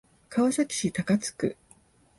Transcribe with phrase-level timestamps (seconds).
[0.29, 1.55] 川崎市高津区